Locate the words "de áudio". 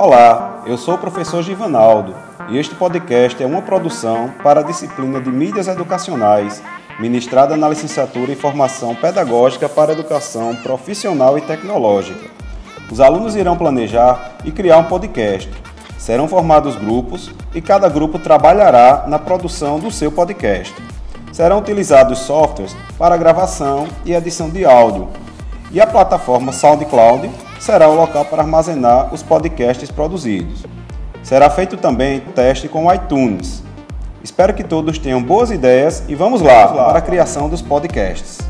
24.48-25.08